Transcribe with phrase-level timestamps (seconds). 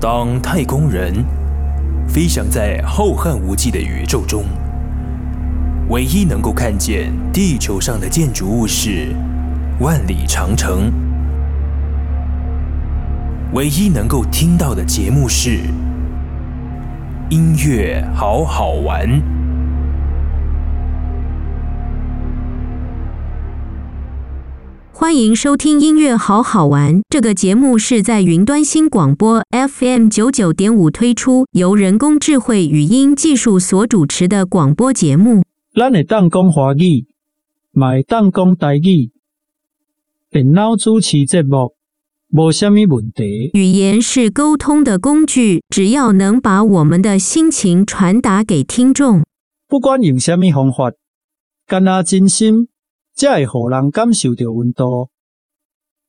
[0.00, 1.12] 当太空人
[2.08, 4.44] 飞翔在浩瀚无际的宇宙中，
[5.90, 9.14] 唯一能够看见地球上的建筑物是
[9.78, 10.90] 万里长城，
[13.52, 15.58] 唯一能够听到的节目是
[17.28, 19.39] 音乐好好玩。
[25.00, 27.00] 欢迎收听音乐好好玩。
[27.08, 35.42] 这个节目是在云端新广播 FM 九九点五推出，由人工智慧语音技术所主持的广播节目。
[35.74, 37.06] 咱会当讲华语，
[37.72, 39.10] 嘛会当讲台语。
[40.30, 41.74] 电脑主持节目，
[42.30, 43.52] 无虾米问题。
[43.54, 49.24] 语言是沟通的工具，只要能把我们的心情传达给听众，
[49.66, 50.92] 不管用虾米方法，
[51.66, 52.68] 干那真心。
[53.14, 55.08] 才会互人感受到温度，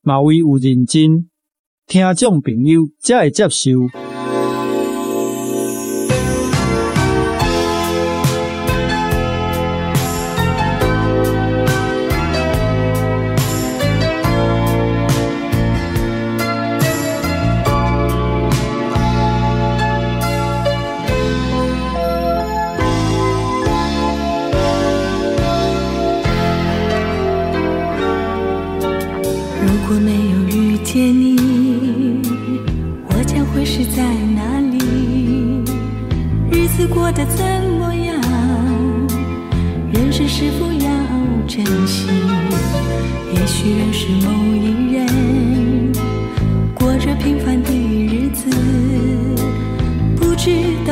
[0.01, 1.29] 嘛会有认真
[1.87, 3.71] 听众朋友才会接受。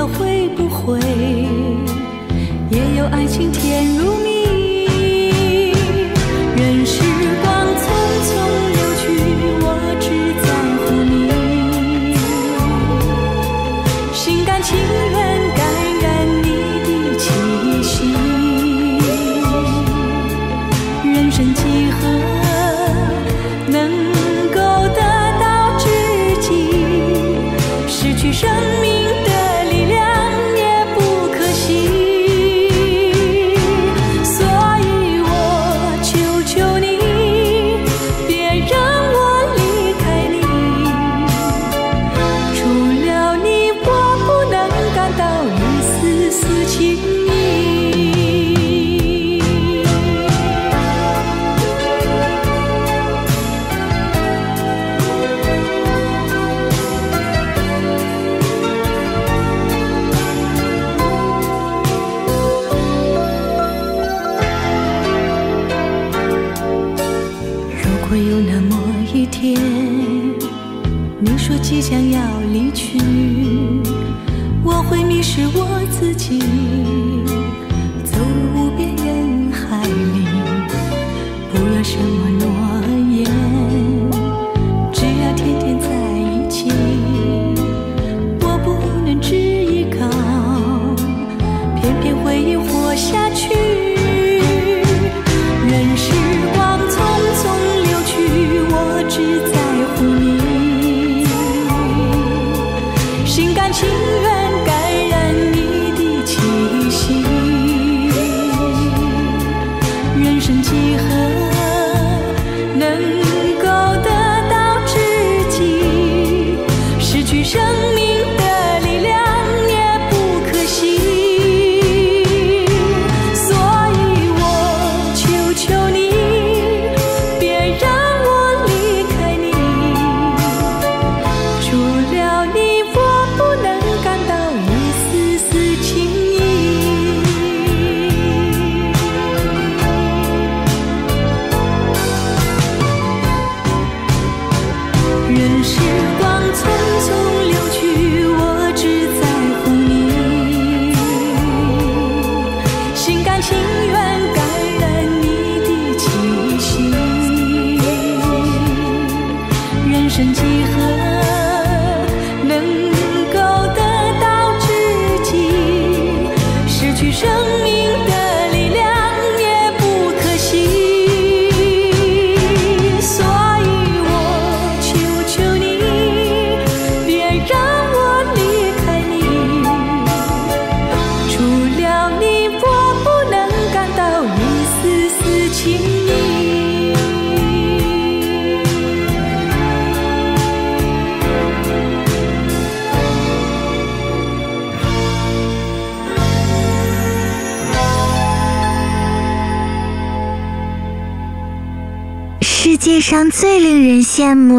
[0.07, 0.99] 会不会？
[2.71, 4.28] 也有爱情甜如蜜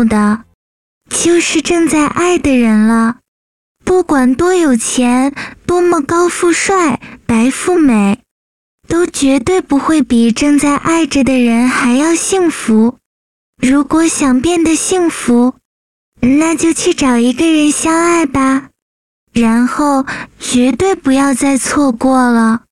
[0.04, 0.44] 的，
[1.08, 3.18] 就是正在爱的人了。
[3.84, 5.34] 不管多有钱，
[5.66, 8.20] 多么高富帅、白富美，
[8.86, 12.98] 都绝对不会比正在爱着的人还要幸福。
[13.56, 15.54] 如果想变得幸福，
[16.20, 18.68] 那就去找一个人相爱吧，
[19.32, 20.06] 然后
[20.38, 22.62] 绝对不要再错过了。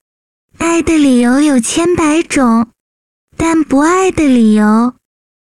[0.59, 2.69] 爱的理由有千百种，
[3.37, 4.95] 但不爱的理由，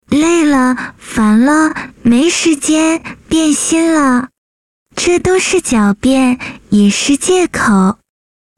[0.09, 4.29] 累了、烦了、没时间、变心了，
[4.97, 6.39] 这都是狡辩，
[6.71, 7.99] 也是借口。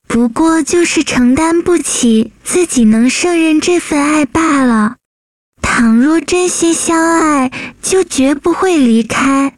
[0.07, 4.97] 不过就是承担不起自己能胜任这份爱罢了。
[5.63, 7.51] 倘若真心相爱，
[7.81, 9.57] 就绝不会离开。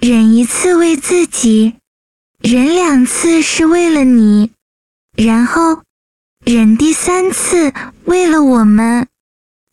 [0.00, 1.74] 忍一次为自己，
[2.40, 4.52] 忍两次是为了你，
[5.16, 5.82] 然后
[6.44, 7.72] 忍第三次
[8.04, 9.06] 为了我们。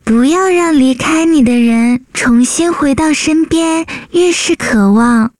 [0.08, 5.32] 不要让离开你的人重新回到身边，越是渴望，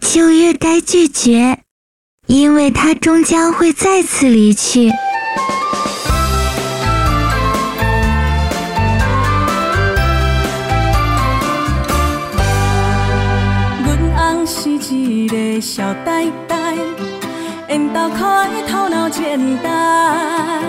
[0.00, 1.60] 就越该拒绝，
[2.26, 4.90] 因为他终将会再次离去。
[15.60, 16.74] 小呆呆，
[17.68, 20.64] 缘投靠伊头脑简单，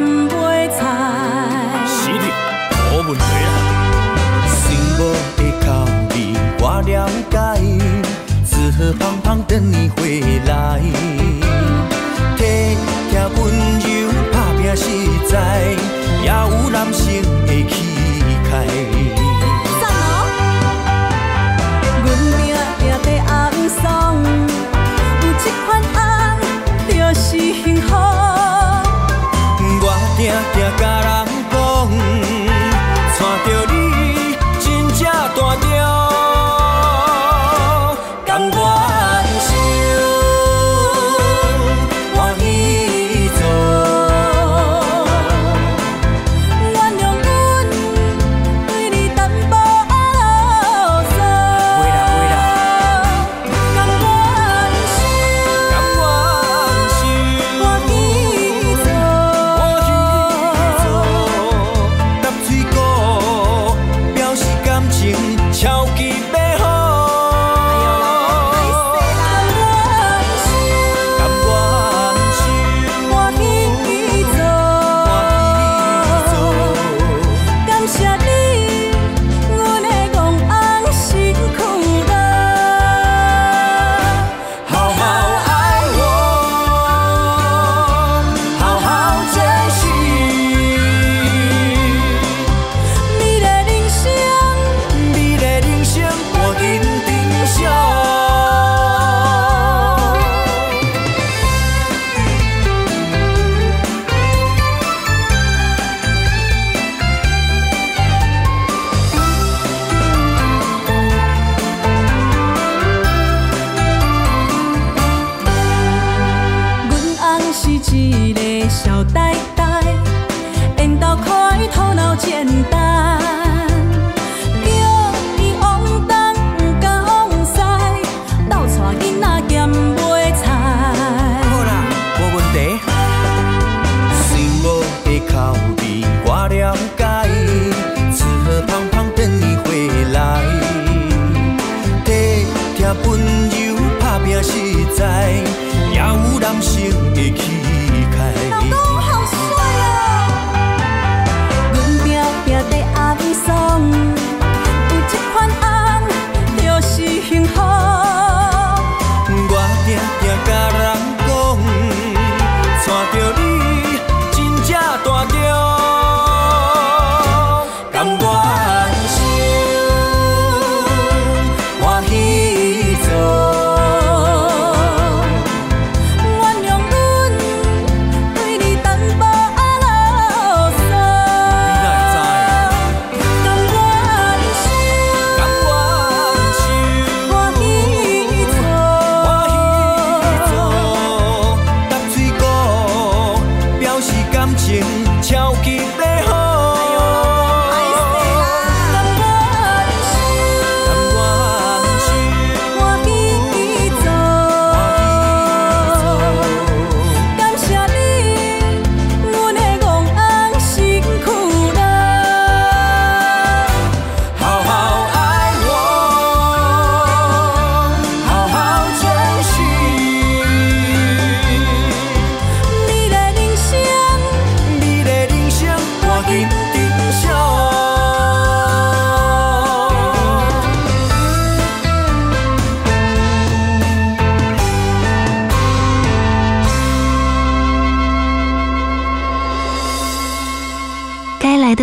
[0.00, 0.78] 囡仔兼买菜。
[1.86, 2.24] 是的，
[2.90, 3.48] 无问题啦。
[4.48, 4.62] 心
[4.98, 5.00] 无
[5.36, 5.68] 的道
[6.14, 6.16] 理
[6.58, 6.90] 我了
[7.30, 7.36] 解，
[8.44, 10.80] 只好胖胖等你回来，
[12.36, 12.40] 体
[13.10, 13.38] 贴温
[13.80, 13.88] 柔
[14.32, 14.84] 打拼实
[15.30, 15.32] 在，
[16.22, 17.22] 也有男性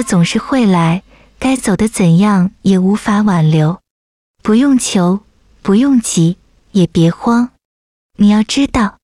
[0.08, 1.04] 总是会来，
[1.38, 3.82] 该走的怎样也无法挽留。
[4.42, 5.20] 不用求，
[5.62, 6.38] 不用急，
[6.72, 7.50] 也别慌。
[8.16, 9.00] 你要知道，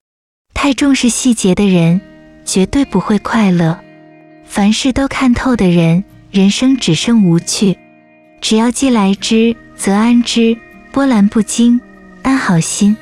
[0.53, 1.99] 太重视细节的人，
[2.45, 3.77] 绝对不会快乐。
[4.45, 7.77] 凡事都看透的人，人生只剩无趣。
[8.39, 10.57] 只要既来之，则安之，
[10.93, 11.81] 波澜不惊，
[12.21, 12.95] 安好心。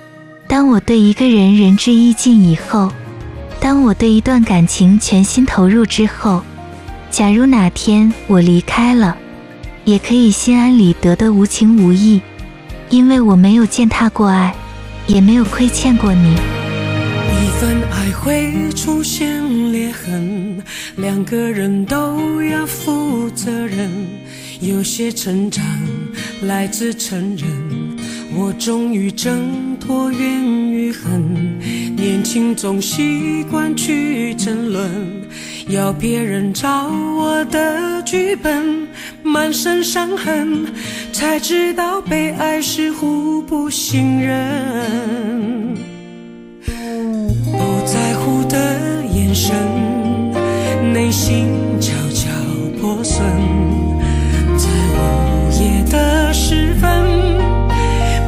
[0.47, 2.91] 当我对一个人仁至义尽以后，
[3.59, 6.43] 当我对一段感情全心投入之后，
[7.11, 9.17] 假如哪天我离开了，
[9.83, 12.21] 也可以心安理得的无情无义，
[12.89, 14.55] 因为我没有践踏过爱，
[15.07, 16.35] 也没有亏欠过你。
[16.35, 20.63] 一份爱会出现裂痕，
[20.95, 23.91] 两个人都要负责任。
[24.61, 25.65] 有些成长
[26.43, 27.49] 来自承认。
[28.33, 31.59] 我终于挣脱怨与恨，
[31.97, 34.89] 年轻总习惯去争论，
[35.67, 36.87] 要别人找
[37.17, 38.87] 我的剧本，
[39.23, 40.65] 满身伤痕，
[41.13, 45.75] 才知道被爱是互不信任，
[46.65, 49.55] 不在乎的眼神，
[50.91, 51.47] 内心
[51.79, 52.29] 悄悄
[52.81, 53.21] 破损，
[54.57, 56.89] 在午夜的时分。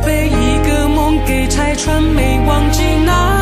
[0.05, 3.32] 被一个梦给拆穿没忘记那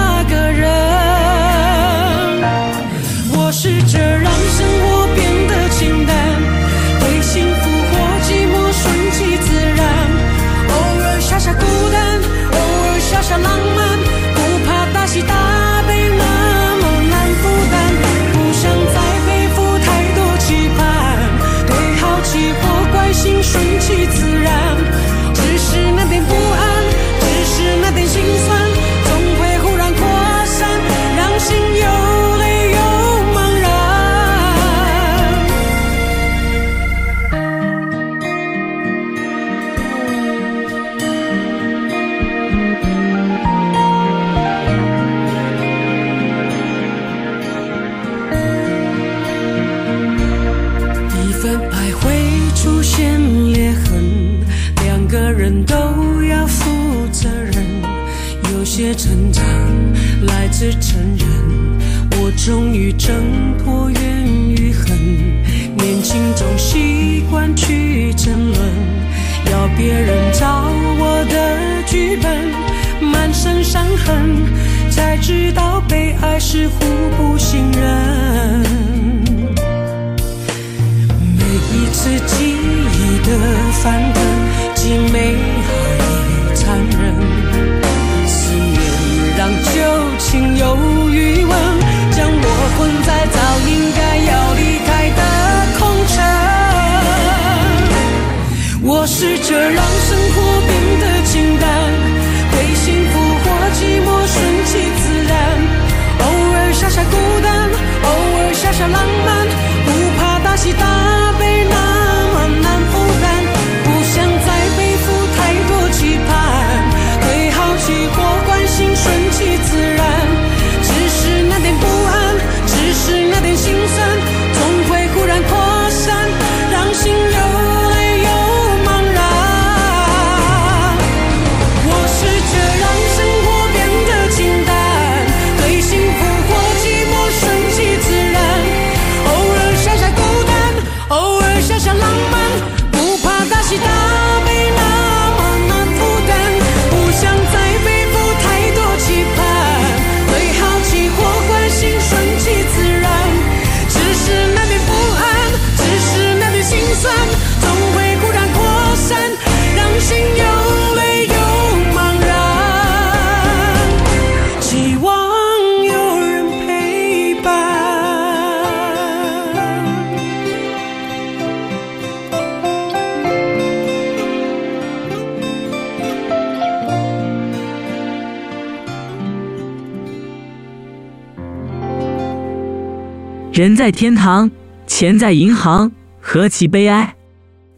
[183.81, 184.51] 在天堂，
[184.85, 187.15] 钱在银行，何其悲哀！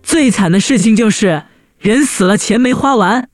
[0.04, 1.44] 最惨的事情就是
[1.80, 3.30] 人死了，钱没花完。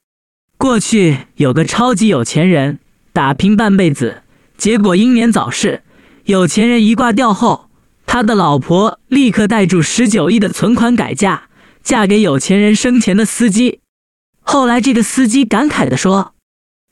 [0.55, 2.77] 过去有个超级有钱人，
[3.11, 4.21] 打拼半辈子，
[4.55, 5.81] 结果英年早逝。
[6.25, 7.71] 有钱人一挂掉后，
[8.05, 11.45] 他的老婆立刻带住十九亿的存款改嫁，
[11.81, 13.79] 嫁给有钱人生前的司机。
[14.41, 16.35] 后来这个司机感慨地说：“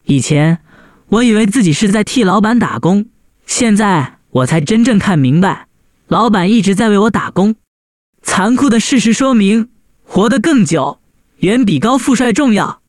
[0.06, 0.58] 以前
[1.10, 3.06] 我以为自己是在替老板打工，
[3.46, 5.67] 现在……”我才真正看明白，
[6.08, 7.56] 老板一直在为我打工。
[8.22, 9.70] 残酷的事实说明，
[10.04, 11.00] 活得更久
[11.40, 12.82] 远比高富帅重要。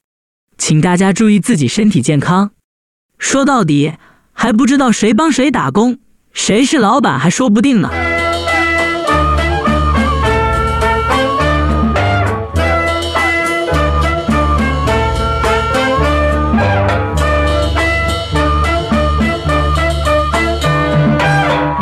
[0.56, 2.52] 请大家注意自己身体健康。
[3.18, 3.94] 说到底，
[4.32, 5.98] 还不知道谁帮谁打工，
[6.32, 7.90] 谁是老板还说不定呢。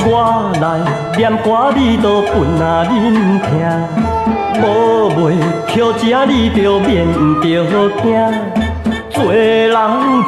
[0.09, 3.49] 我来念歌，你都分啊恁听，
[4.61, 5.35] 无卖
[5.67, 7.07] 票钱，你就免
[7.41, 8.05] 着惊。
[9.11, 9.75] 做人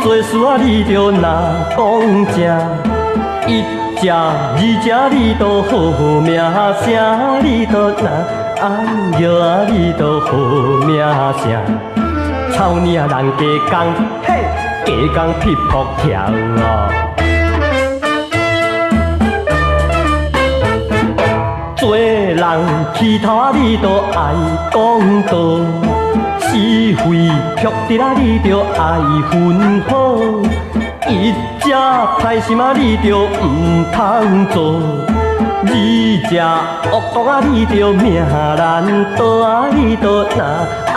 [0.03, 1.21] 做事啊，你着若
[1.77, 1.77] 讲
[2.33, 2.39] 正，
[3.47, 3.63] 一
[4.01, 5.77] 只二只你都好
[6.23, 6.41] 名
[6.83, 6.89] 声，
[7.45, 8.09] 你都若
[8.59, 8.65] 爱
[9.21, 10.33] 摇啊，你都好
[10.87, 10.97] 名
[11.43, 11.45] 声。
[12.57, 13.23] 草岭人加
[13.71, 13.93] 工，
[14.25, 14.29] 嘿，
[14.87, 17.08] 加工劈破跳哦。
[21.79, 22.37] 做人
[22.95, 24.35] 起头啊，你都爱
[24.73, 25.33] 讲道。
[26.41, 28.99] 是非曲折啊，你着爱
[29.31, 29.95] 分好；
[31.09, 34.57] 一只歹心啊，你着毋通做；
[35.67, 35.73] 二
[36.29, 36.37] 只
[36.91, 40.43] 恶毒啊，你着命难渡啊，你着若
[40.95, 40.97] 爱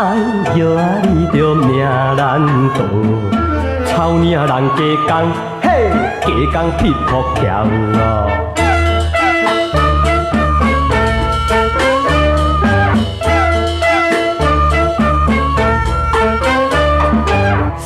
[0.55, 2.41] 摇啊，你着命难
[2.73, 2.79] 渡。
[3.85, 5.91] 草岭人加工，嘿，
[6.51, 7.41] 加工劈破桥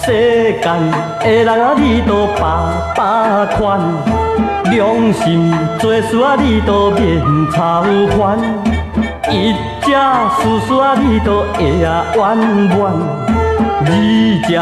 [0.05, 0.91] 世间。
[1.19, 3.79] 的人啊，你都把把关；
[4.69, 7.83] 良心做事啊，你都免操
[8.15, 8.37] 烦；
[9.31, 12.37] 一只事事啊，你都会啊弯
[12.77, 12.93] 弯；
[13.81, 13.89] 二
[14.45, 14.53] 只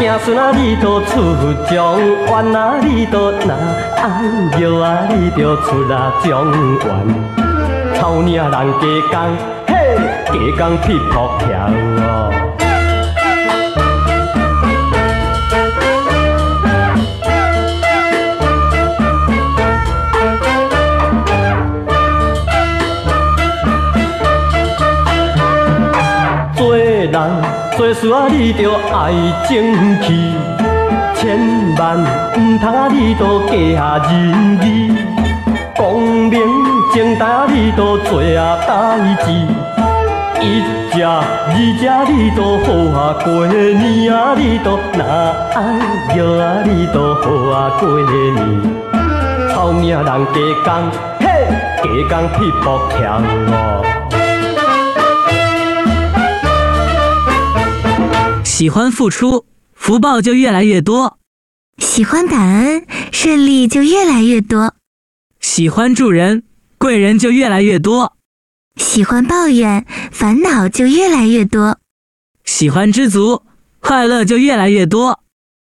[0.00, 1.22] 子孙啊，你都出
[1.68, 3.54] 状元啊，你都若
[4.02, 4.02] 爱
[4.58, 6.90] 摇啊，你就出啊状元。
[7.94, 8.58] 草岭人加
[9.12, 9.16] 工，
[9.68, 9.72] 嘿，
[10.26, 11.46] 加工劈破桥
[12.02, 12.47] 哦。
[27.76, 29.12] 做事啊，你着爱
[29.48, 30.34] 争气，
[31.14, 31.38] 千
[31.78, 34.92] 万毋通啊，你都假仁义，
[35.76, 36.40] 光明
[36.94, 39.30] 正大你都做啊代志，
[40.40, 42.66] 一只二只你都好
[42.98, 45.02] 啊过年啊，你都若
[45.54, 45.56] 爱
[46.16, 48.08] 摇啊，你都好啊过年。
[49.54, 50.12] 草岭人加
[50.64, 50.90] 工，
[51.20, 51.26] 嘿，
[51.82, 53.87] 加工劈破墙哦。
[58.58, 61.18] 喜欢付出，福报就越来越多；
[61.78, 64.72] 喜欢感恩，顺利就越来越多；
[65.38, 66.42] 喜欢助人，
[66.76, 68.14] 贵人就越来越多；
[68.74, 71.76] 喜欢抱怨，烦恼就越来越多；
[72.44, 73.44] 喜欢知足，
[73.78, 75.20] 快乐就越来越多；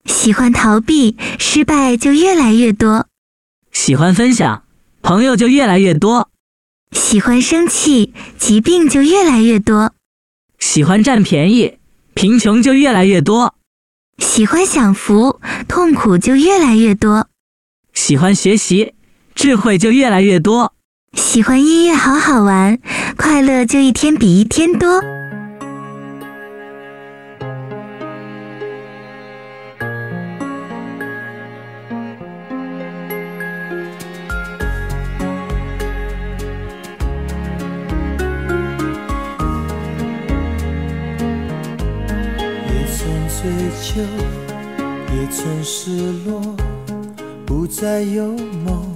[0.07, 3.05] 喜欢逃避，失败就越来越多；
[3.71, 4.64] 喜欢分享，
[5.03, 6.29] 朋友就越来越多；
[6.93, 9.90] 喜欢生气，疾病就越来越多；
[10.59, 11.77] 喜欢占便宜。
[12.14, 13.55] 贫穷就越来越多，
[14.18, 17.25] 喜欢享福，痛苦就越来越多；
[17.94, 18.94] 喜欢学习，
[19.35, 20.73] 智慧就越来越多；
[21.16, 22.79] 喜欢音乐，好好玩，
[23.16, 25.01] 快乐就一天比一天多。
[47.81, 48.95] 不再有梦，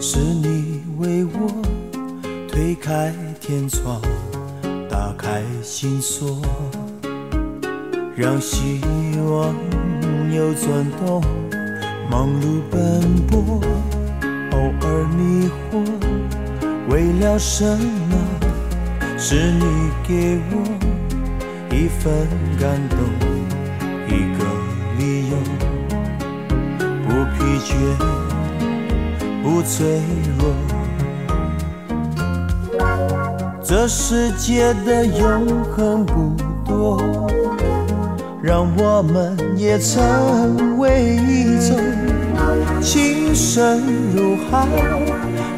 [0.00, 1.50] 是你为我
[2.46, 4.00] 推开天窗，
[4.88, 6.40] 打开心锁，
[8.14, 8.80] 让希
[9.28, 9.52] 望
[10.32, 11.20] 又转动，
[12.08, 13.60] 忙碌奔波，
[14.52, 15.82] 偶尔迷惑，
[16.88, 18.16] 为了什么？
[19.18, 20.62] 是你给我
[21.74, 22.28] 一份
[22.60, 22.98] 感动。
[24.06, 24.45] 一个
[29.56, 30.02] 不脆
[30.38, 30.52] 弱。
[33.64, 37.00] 这世界的永恒不多，
[38.42, 41.80] 让我们也成为一种。
[42.82, 43.80] 情深
[44.14, 44.66] 如海，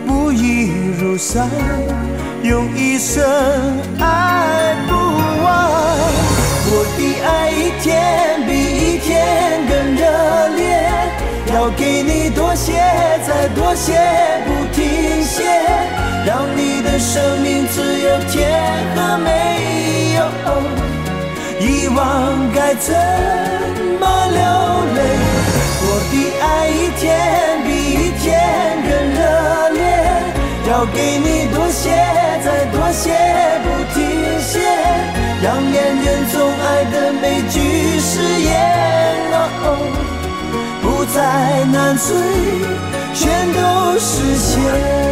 [0.07, 1.49] 不移如山，
[2.45, 3.25] 用一生
[3.99, 4.95] 爱不
[5.43, 5.49] 完。
[6.71, 8.53] 我的爱一天比
[8.95, 10.03] 一天更热
[10.55, 10.78] 烈，
[11.59, 12.73] 要给你多些，
[13.27, 13.93] 再多些，
[14.47, 15.43] 不停歇，
[16.25, 18.49] 让你的生命只有甜
[18.95, 19.29] 和美。
[21.61, 22.95] 遗忘该怎
[23.99, 24.41] 么流
[24.95, 24.99] 泪？
[25.83, 26.15] 我的
[26.47, 27.03] 爱一天
[27.65, 28.25] 比一天
[28.87, 29.19] 更热
[29.71, 29.83] 烈，
[30.71, 31.91] 要给你多些，
[41.71, 42.15] 难追，
[43.15, 45.09] 全都实现。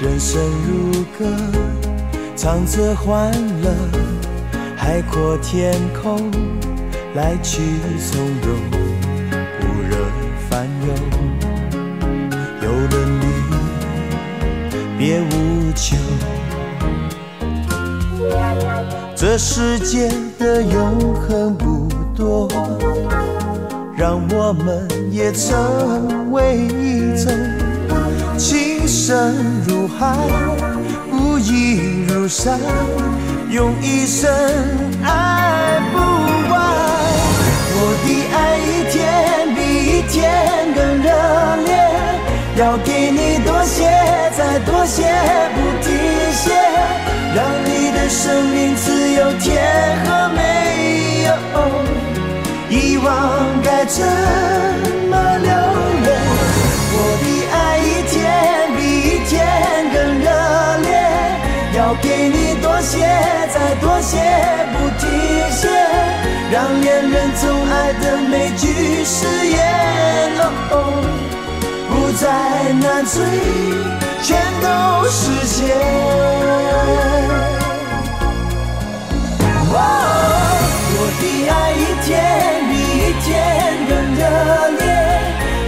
[0.00, 1.24] 人生如歌，
[2.36, 3.30] 唱着欢
[3.62, 3.70] 乐，
[4.76, 6.28] 海阔天空，
[7.14, 7.60] 来去
[8.00, 8.58] 从容，
[9.60, 9.96] 不惹
[10.48, 10.88] 烦忧。
[12.62, 13.24] 有了你，
[14.98, 15.96] 别无求。
[19.14, 22.48] 这世界的永恒不多，
[23.94, 27.30] 让我们也成为一种。
[28.38, 29.34] 情深
[29.68, 30.16] 如海，
[31.10, 32.58] 不移如山，
[33.50, 34.30] 用一生
[35.04, 35.78] 爱
[40.08, 40.30] 天
[40.74, 41.08] 更热
[41.64, 41.70] 烈，
[42.56, 43.84] 要给你多些，
[44.36, 45.02] 再多些，
[45.54, 45.88] 不停
[46.32, 46.52] 歇，
[47.34, 49.62] 让你的生命只有甜
[50.04, 50.40] 和美。
[52.74, 54.02] 遗忘该怎
[55.10, 56.08] 么流泪？
[56.94, 58.12] 我的爱一天
[58.74, 59.30] 比一天
[59.92, 60.26] 更热
[60.80, 60.90] 烈，
[61.76, 62.96] 要给你多些，
[63.52, 64.16] 再多些，
[64.72, 65.04] 不停
[65.50, 65.68] 歇，
[66.52, 70.74] 让恋人总爱的每句誓言，哦哦
[71.88, 72.28] 不再
[72.74, 73.24] 难追，
[74.22, 74.68] 全都
[75.08, 75.56] 实现。
[79.72, 79.76] 哦
[80.94, 82.10] 我的爱一天
[82.68, 83.26] 比一天
[83.88, 84.20] 更热
[84.76, 84.84] 烈。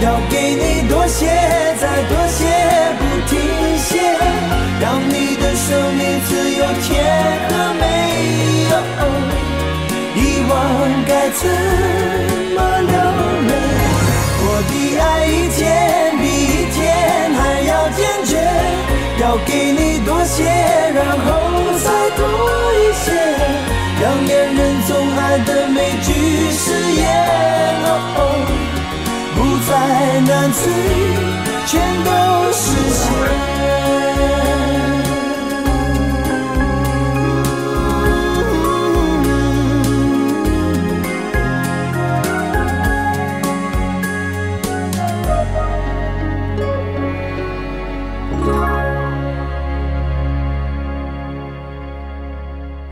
[0.03, 1.25] 要给你多些，
[1.81, 2.44] 再多些，
[3.01, 3.33] 不停
[3.79, 3.90] 歇，
[4.83, 6.92] 让你的生命自由甜
[7.49, 8.43] 和美。
[11.30, 11.48] 怎
[12.54, 12.94] 么流
[13.48, 13.52] 泪？
[14.46, 15.62] 我的爱一天
[16.18, 16.76] 比一天
[17.34, 18.32] 还要坚决，
[19.20, 20.44] 要给你多些，
[20.94, 21.26] 然后
[21.82, 22.20] 再多
[22.74, 23.06] 一些，
[24.02, 26.08] 让恋人总爱的每句
[26.52, 27.02] 誓言
[27.84, 27.88] 哦。
[29.34, 29.72] 不再
[30.20, 30.62] 难追，
[31.66, 31.72] 全
[32.04, 32.10] 都
[32.52, 33.54] 实现。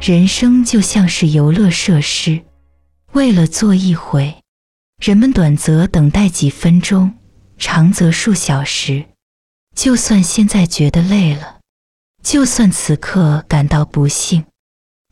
[0.05, 2.43] 人生就像是游乐设施，
[3.13, 4.35] 为了坐一回。
[5.01, 7.15] 人们短则等待几分钟，
[7.57, 9.05] 长则数小时。
[9.77, 11.61] 就算现在觉得累了，
[12.21, 14.45] 就算此刻感到不幸，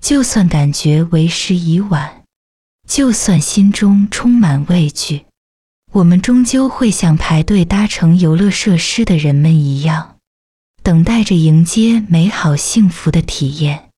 [0.03, 2.24] 就算感觉为时已晚，
[2.88, 5.24] 就算心中充满畏惧，
[5.92, 10.16] 我们终究会像排队搭乘游乐设施的人们一样，
[10.83, 13.89] 等待着迎接美好幸福的体验。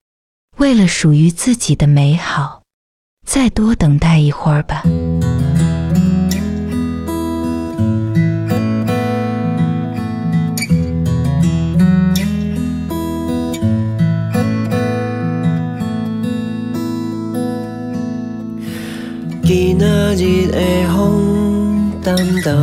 [0.63, 2.63] 为了属于自己的美好，
[3.27, 4.85] 再多等待一会儿吧。
[19.43, 20.61] 今仔日的
[20.95, 22.57] 风淡淡，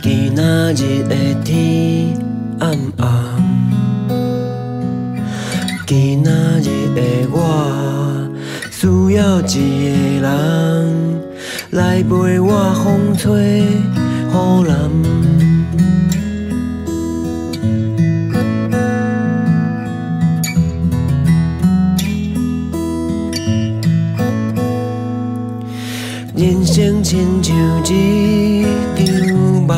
[0.00, 0.42] 今仔
[0.74, 2.16] 日的天
[2.60, 3.23] 暗暗，
[9.34, 11.20] 需要一个人
[11.70, 14.70] 来陪我风吹雨淋。
[26.36, 27.54] 人生亲像
[27.86, 28.64] 一
[29.04, 29.14] 场
[29.66, 29.76] 梦，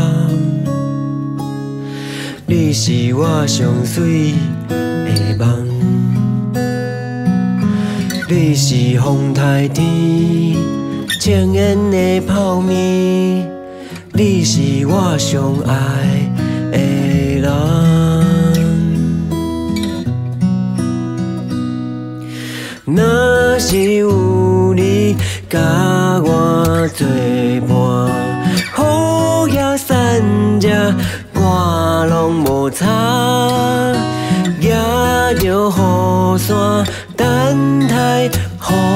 [2.47, 4.35] 你是我上水
[8.29, 10.57] 你是风台天
[11.21, 13.49] 青烟的泡面，
[14.13, 15.73] 你是我上爱
[16.73, 16.79] 的
[17.41, 17.51] 人，
[22.85, 25.17] 若是有你。
[25.49, 25.61] 甲
[26.25, 27.07] 我作
[27.69, 27.71] 伴，
[30.61, 30.67] 只
[31.35, 32.85] 我拢无差，
[34.61, 34.75] 举着
[35.45, 36.85] 雨伞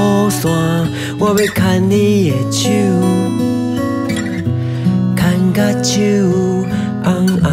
[0.00, 0.50] 雨伞，
[1.18, 2.70] 我要牵你的手，
[5.16, 5.92] 牵甲手
[7.04, 7.48] 红红。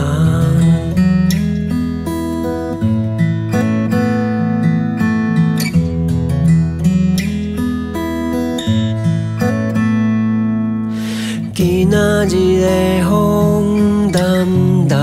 [11.54, 12.66] 今仔日的
[13.10, 14.48] 风淡
[14.88, 14.98] 淡，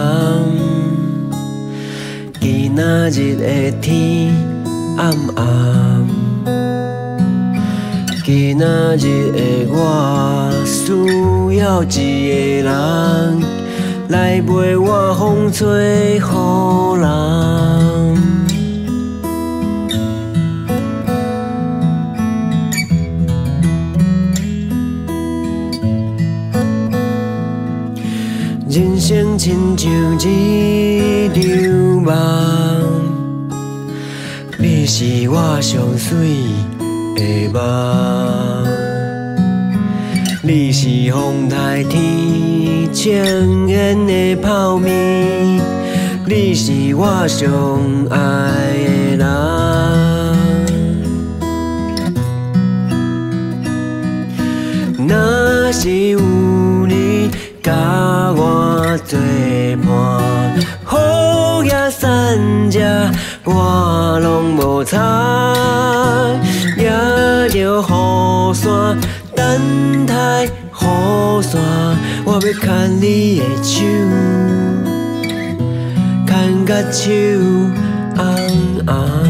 [2.41, 4.33] 今仔日的天
[4.97, 5.45] 暗暗，
[8.57, 11.88] 今日的我需要一
[12.62, 12.73] 个人
[14.11, 16.21] 来陪我风吹雨
[17.01, 17.09] 淋。
[28.71, 29.90] 人生亲像
[30.21, 31.43] 一场
[32.05, 32.12] 梦，
[34.61, 36.37] 你是我上水
[37.17, 38.24] 的梦，
[40.47, 45.59] 你是风台天情缘的泡面，
[46.27, 47.51] 你是我上
[48.11, 48.19] 爱
[49.17, 49.27] 的人，
[55.09, 57.31] 若是有你。
[57.63, 57.73] 甲
[58.37, 59.19] 我作
[59.87, 59.89] 伴，
[60.93, 62.79] 雨也散遮，
[63.45, 66.37] 我拢无差。
[66.77, 69.01] 举着雨伞
[69.35, 70.13] 等待，
[72.37, 73.85] 我要牵你的手，
[76.27, 77.01] 牵到手
[78.16, 79.24] 红红。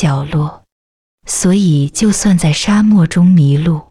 [0.00, 0.62] 角落，
[1.26, 3.88] 所以就算在沙漠中迷路，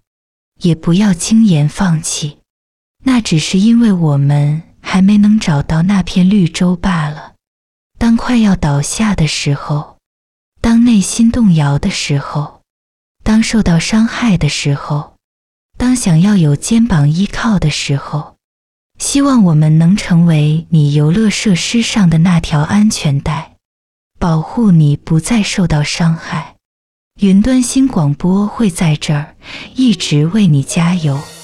[0.62, 2.38] 也不要轻言放弃。
[3.04, 7.34] 那只是因为我们还没能找到那片绿洲罢了。
[8.00, 9.98] 当快要倒下的时候，
[10.62, 12.62] 当内心动摇的时候，
[13.22, 15.16] 当受到伤害的时候，
[15.78, 18.38] 当想要有肩膀依靠的时候。
[18.98, 23.57] 希望我们能成为你游乐设施上的那条安全带，
[24.20, 26.56] 保护你不再受到伤害。
[27.20, 29.36] 云端新广播会在这儿
[29.76, 31.37] 一直为你加油。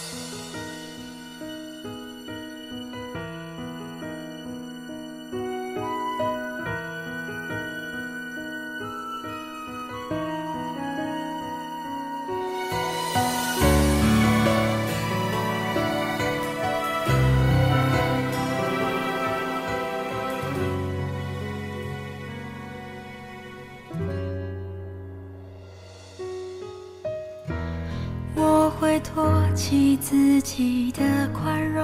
[29.74, 31.02] 起自己的
[31.34, 31.84] 宽容，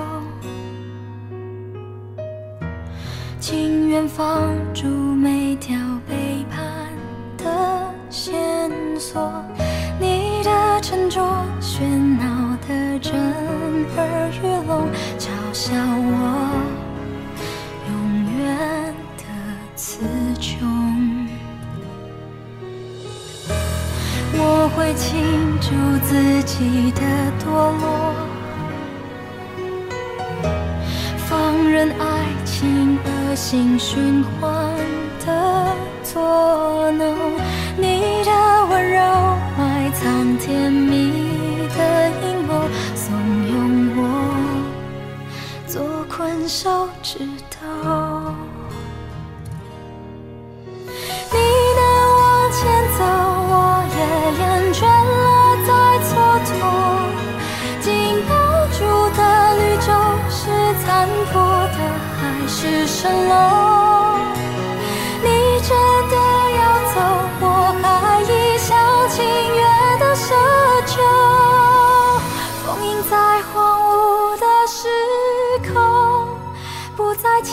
[3.39, 4.55] 情愿放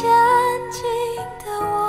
[0.09, 0.83] 安静
[1.45, 1.86] 的我。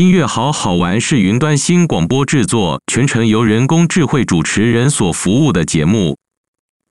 [0.00, 6.16] 音乐好好玩是云端新广播制作，全程由人工智慧主持人所服务的节目。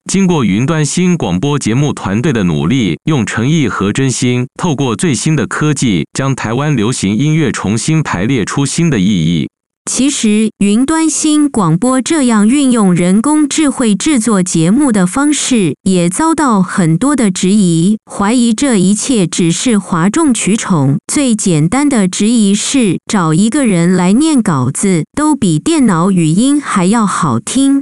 [0.06, 9.50] 经过云端新广播节目团队的努力，用诚意和真心，透过最新的科技，将台湾流行音乐重新排列出新的意义。
[9.92, 21.00] 其实，云端新广播这样运用人工智慧制作节目的方式，也遭到很多的质疑，怀疑这一切只是哗众取宠。
[21.12, 27.82] 最简单的质疑是，找一个人来念稿子，都比电脑语音还要好听。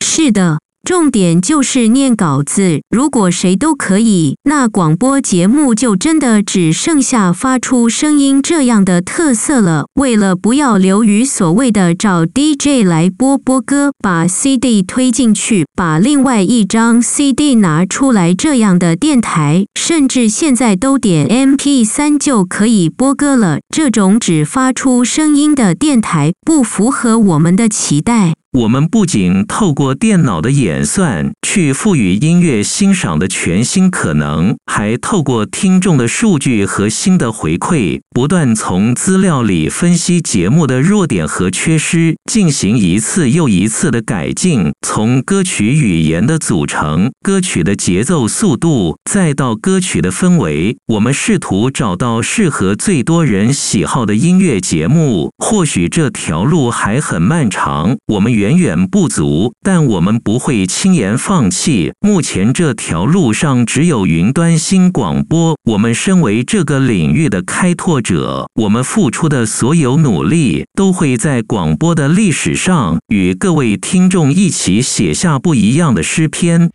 [0.00, 0.60] 是的。
[0.88, 9.84] 重点就是念稿子，如果谁都可以，那广播节目就真的只剩下发出声音这样的特色了。
[10.00, 23.58] 为了不要流于所谓的找 DJ 来播播歌，把 CD 推进去，把另外一张 CD 拿出来这样的电台，甚至现在都点 MP3 就可以播歌了。
[23.68, 28.37] 这种只发出声音的电台，不符合我们的期待。
[28.52, 44.72] 我们不仅透过电脑的演算去赋予音乐欣赏的全新可能，还透过听众的数据和新的回馈，不断从资料里分析节目的弱点和缺失，进行一次又一次的改进。
[44.80, 55.30] 从歌曲语言的组成、歌曲的节奏速度，再到歌曲的氛围，我们试图找到适合最多人喜好的音乐节目。
[55.36, 58.37] 或许这条路还很漫长，我们。
[58.38, 61.92] 远远不足，但我们不会轻言放弃。
[62.00, 65.56] 目前这条路上只有云端新广播。
[65.64, 76.70] 我们身为这个领域的开拓者，我们付出的所有努力都会在广播的历史上与各位听众一起写下不一样的诗篇。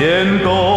[0.00, 0.69] 天高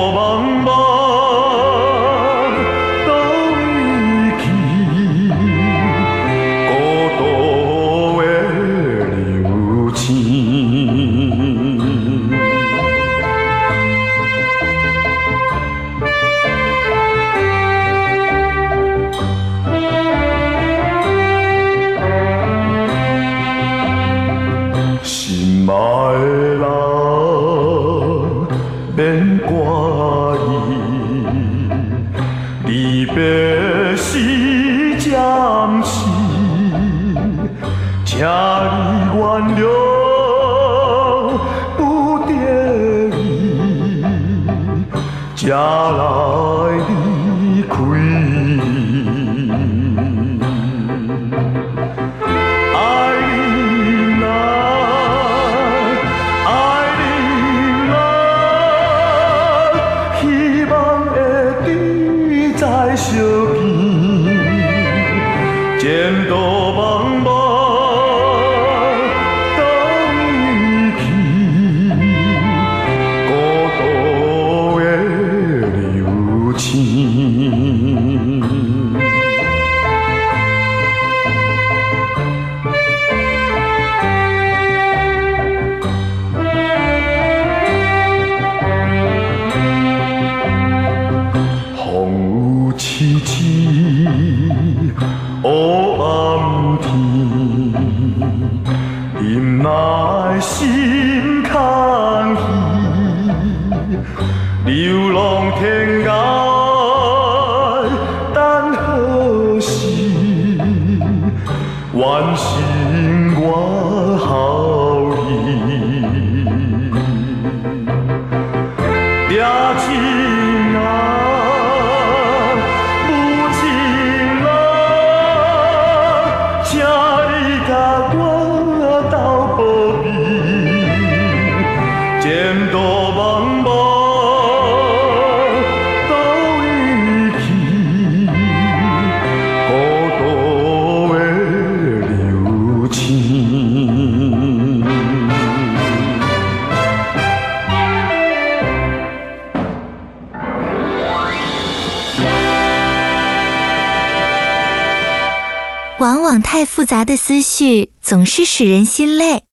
[156.54, 159.46] 太复杂的思绪总是使人心累，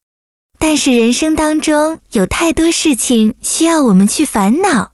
[0.59, 4.93] 但是人生当中有太多事情需要我们去烦恼，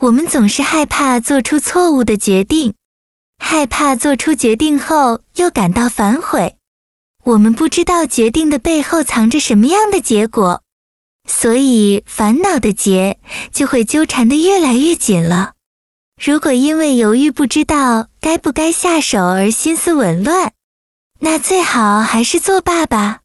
[0.00, 2.74] 我们总是害怕做出错误的决定，
[3.38, 6.56] 害怕做出决定后又感到反悔，
[7.24, 10.62] 我们不知道决定的背后藏着什么样的结果，
[11.26, 13.18] 所以烦恼的结
[13.50, 15.52] 就会纠缠得越来越紧了。
[16.22, 20.52] 如果因为犹豫不知道该不该下手而心思紊乱，
[21.22, 23.20] 那最好还是做爸爸，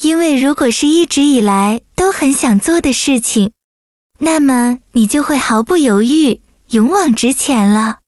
[0.00, 3.52] 因为如果是一直以来都很想做的事情，
[4.18, 7.98] 那么你就会毫不犹豫、勇往直前了。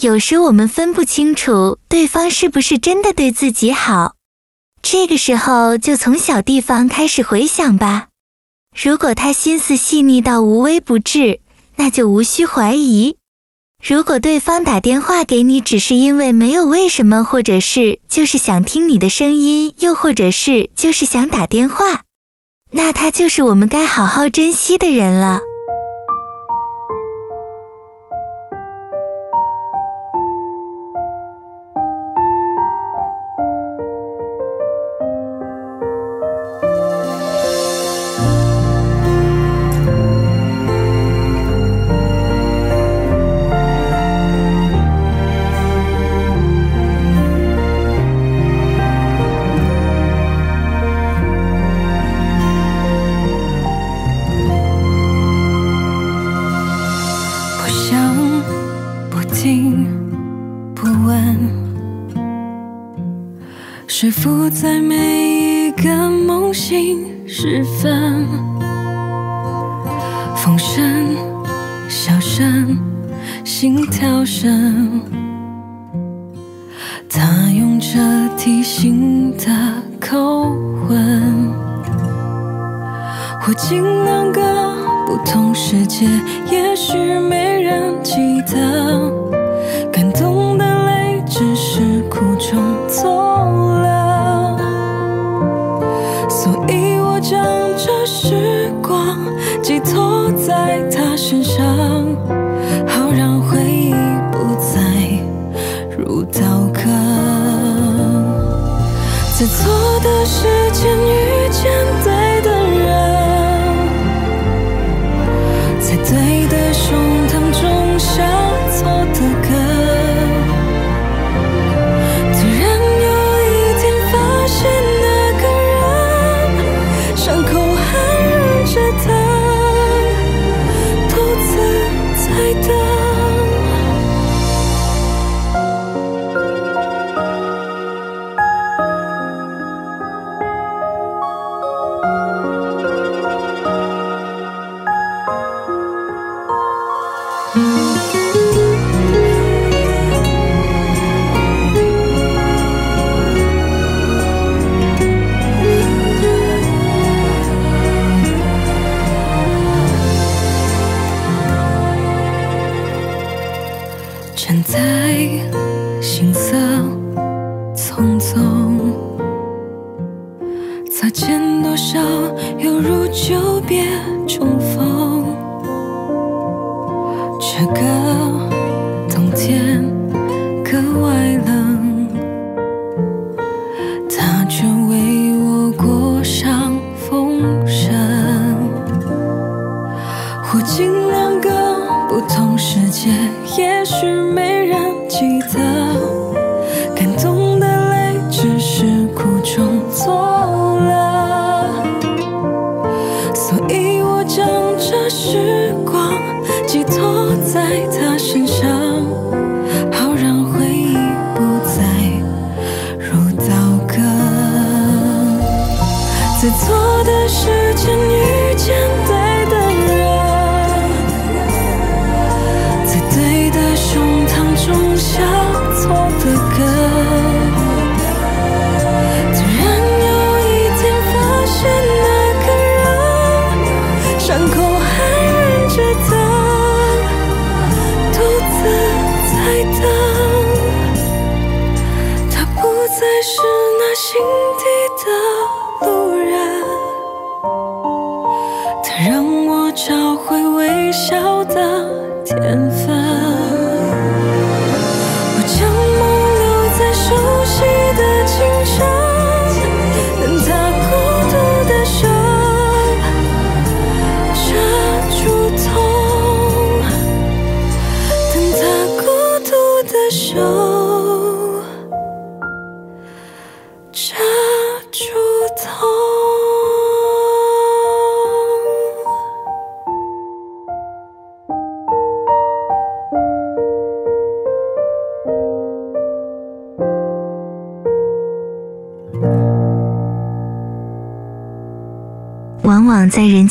[0.00, 4.14] 有时我们分不清楚对方是不是真的对自己好，
[4.80, 8.08] 这个时候就从小地方开始回想吧。
[8.80, 11.40] 如果他心思细腻到无微不至，
[11.76, 13.16] 那就无需怀疑。
[13.82, 22.02] 如果对方打电话给你，只是因为没有为什么，或者是就是想听你的声音，又或者是就是想打电话，
[22.70, 25.40] 那他就是我们该好好珍惜的人了。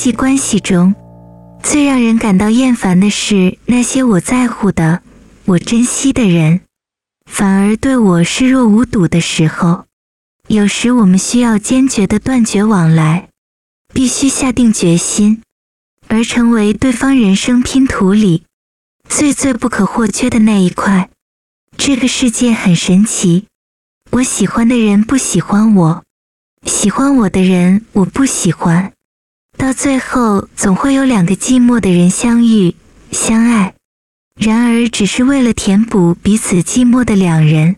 [0.02, 0.95] 际关系中，
[1.62, 5.04] 最让人感到厌烦的是那些我在乎的、
[5.45, 6.62] 我珍惜的人，
[7.30, 9.86] 反而对我视若无睹的时候。
[10.47, 13.30] 有时我们需要坚决地断绝往来，
[13.93, 15.43] 必须下定决心，
[16.08, 18.45] 而成为对方人生拼图里
[19.08, 21.12] 最最不可或缺的那一块。
[21.78, 23.45] 这个世界很神奇，
[24.10, 26.04] 我喜欢的人不喜欢我，
[26.66, 28.93] 喜欢我的人我不喜欢。
[29.62, 32.76] 到最后，总会有两个寂寞的人相遇、
[33.12, 33.76] 相爱，
[34.36, 37.76] 然而只是为了填补彼此寂寞的两人，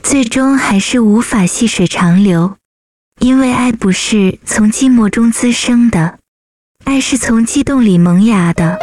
[0.00, 2.54] 最终还是无法细水长流。
[3.18, 6.20] 因为爱不是从寂寞中滋生的，
[6.84, 8.78] 爱是从悸动里萌芽的。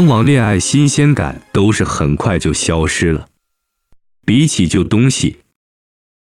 [0.00, 3.28] 往往恋爱新鲜感都是很快就消失了。
[4.24, 5.40] 比起旧东西，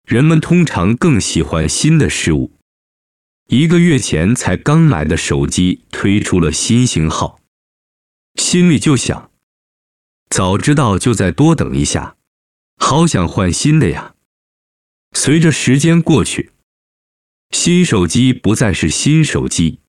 [0.06, 2.52] 人们通常更喜欢新的事物。
[3.48, 7.40] 一个月前才刚买的手机推出了新型号，
[8.36, 9.32] 心里就想，
[10.30, 12.18] 早知道就再多等一下，
[12.78, 14.14] 好想换新的呀。
[15.14, 16.52] 随着时间过去，
[17.50, 19.80] 新手机不再是新手机，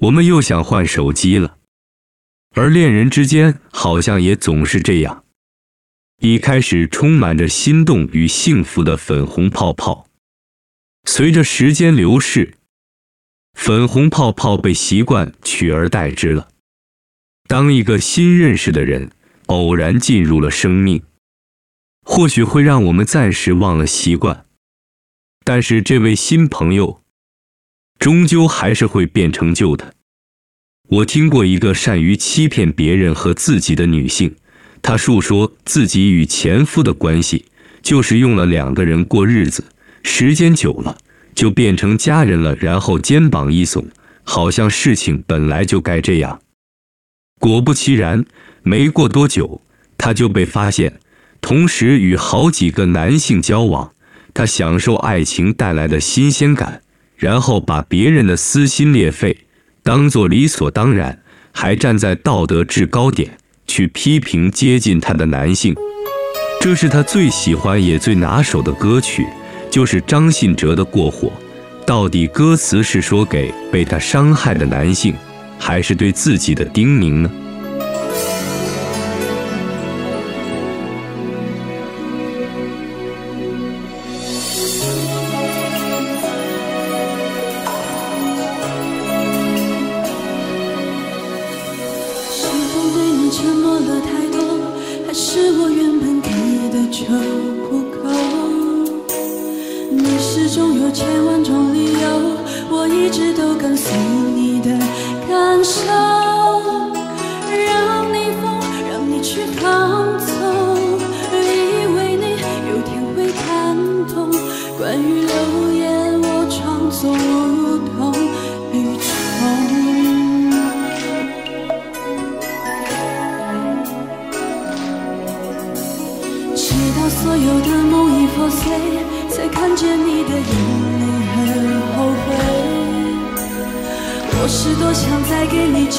[0.00, 1.58] 我们又想换手机了。
[2.54, 5.24] 而恋人之间好像也总是这样，
[6.20, 10.08] 一开始充满着心动与幸福的粉红泡泡，
[11.04, 12.54] 随着时间流逝，
[13.54, 16.48] 粉红泡泡被习惯取而代之了。
[17.46, 19.10] 当一个新认识的人
[19.46, 21.02] 偶然进入了生命，
[22.04, 24.44] 或许会让我们暂时忘了习惯，
[25.44, 27.00] 但是这位新朋友
[27.98, 29.94] 终究还是会变成旧的。
[30.90, 34.34] 我听过一个善于欺骗别人和自己的女性，
[34.82, 37.44] 她述说自己与前夫的关系，
[37.80, 39.62] 就是用了两个人过日子，
[40.02, 40.98] 时间久了
[41.32, 43.84] 就变成家人了，然后肩膀一耸，
[44.24, 46.40] 好像事情本来就该这样。
[47.38, 48.24] 果不其然，
[48.64, 49.62] 没过多久，
[49.96, 50.98] 她就被发现，
[51.40, 53.92] 同时与好几个男性交往，
[54.34, 56.82] 她享受爱情带来的新鲜感，
[57.14, 59.46] 然后把别人的撕心裂肺
[59.82, 61.22] 当做理所当然，
[61.52, 65.74] 还站在道德制高点去批评接近他的男性。
[66.60, 69.26] 这是他最喜欢也最拿手的歌曲，
[69.70, 71.28] 就是张信哲的《过火》。
[71.86, 75.14] 到底歌词是说给被他伤害的男性，
[75.58, 77.30] 还是对自己的叮咛呢？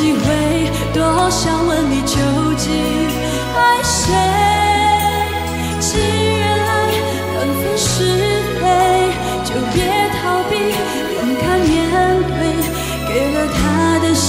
[0.02, 0.18] 机会
[0.95, 2.18] 多想问你究
[2.58, 2.74] 竟
[3.56, 4.02] 爱谁？
[5.80, 5.99] 既
[6.39, 6.70] 然爱
[7.36, 7.86] 难分是
[8.60, 8.64] 非
[9.45, 9.78] 就别
[10.18, 10.52] 逃避
[11.14, 11.70] 勇敢面
[12.26, 12.41] 对
[13.08, 13.62] 给了他
[13.99, 14.26] 的心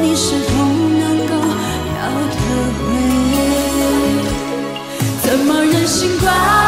[0.00, 1.32] 你是否能够
[1.98, 2.00] 要
[2.30, 2.38] 得
[2.78, 2.80] 回？
[5.20, 6.61] 怎么忍心怪？